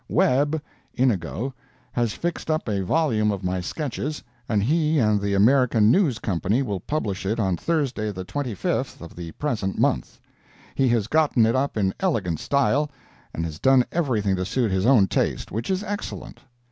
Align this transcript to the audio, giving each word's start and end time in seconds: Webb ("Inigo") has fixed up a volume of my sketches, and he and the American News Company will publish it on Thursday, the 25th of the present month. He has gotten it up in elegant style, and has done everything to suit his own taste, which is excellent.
Webb 0.09 0.59
("Inigo") 0.95 1.53
has 1.91 2.13
fixed 2.13 2.49
up 2.49 2.67
a 2.67 2.81
volume 2.83 3.29
of 3.31 3.43
my 3.43 3.61
sketches, 3.61 4.23
and 4.49 4.63
he 4.63 4.97
and 4.97 5.21
the 5.21 5.35
American 5.35 5.91
News 5.91 6.17
Company 6.17 6.63
will 6.63 6.79
publish 6.79 7.23
it 7.23 7.39
on 7.39 7.55
Thursday, 7.55 8.11
the 8.11 8.25
25th 8.25 8.99
of 8.99 9.15
the 9.15 9.31
present 9.33 9.77
month. 9.77 10.19
He 10.73 10.87
has 10.87 11.05
gotten 11.05 11.45
it 11.45 11.55
up 11.55 11.77
in 11.77 11.93
elegant 11.99 12.39
style, 12.39 12.89
and 13.31 13.45
has 13.45 13.59
done 13.59 13.85
everything 13.91 14.35
to 14.37 14.43
suit 14.43 14.71
his 14.71 14.87
own 14.87 15.05
taste, 15.07 15.51
which 15.51 15.69
is 15.69 15.83
excellent. 15.83 16.39